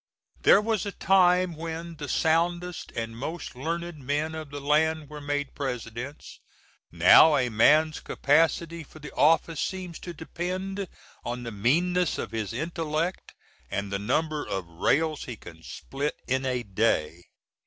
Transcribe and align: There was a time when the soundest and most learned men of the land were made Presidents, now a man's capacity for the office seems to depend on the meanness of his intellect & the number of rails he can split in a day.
There 0.41 0.61
was 0.63 0.87
a 0.87 0.91
time 0.91 1.55
when 1.55 1.97
the 1.97 2.09
soundest 2.09 2.91
and 2.95 3.15
most 3.15 3.55
learned 3.55 3.99
men 3.99 4.33
of 4.33 4.49
the 4.49 4.59
land 4.59 5.11
were 5.11 5.21
made 5.21 5.53
Presidents, 5.53 6.39
now 6.91 7.37
a 7.37 7.49
man's 7.49 7.99
capacity 7.99 8.83
for 8.83 8.97
the 8.97 9.13
office 9.13 9.61
seems 9.61 9.99
to 9.99 10.11
depend 10.11 10.87
on 11.23 11.43
the 11.43 11.51
meanness 11.51 12.17
of 12.17 12.31
his 12.31 12.51
intellect 12.51 13.35
& 13.53 13.69
the 13.69 13.99
number 13.99 14.43
of 14.43 14.65
rails 14.65 15.25
he 15.25 15.35
can 15.35 15.61
split 15.61 16.15
in 16.25 16.47
a 16.47 16.63
day. 16.63 17.21